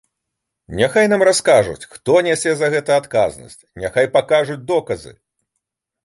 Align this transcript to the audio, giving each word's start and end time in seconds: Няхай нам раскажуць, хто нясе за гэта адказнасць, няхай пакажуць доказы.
Няхай 0.77 1.09
нам 1.09 1.23
раскажуць, 1.27 1.87
хто 1.97 2.15
нясе 2.27 2.53
за 2.61 2.69
гэта 2.75 2.91
адказнасць, 3.01 3.59
няхай 3.83 4.09
пакажуць 4.15 4.63
доказы. 4.73 5.13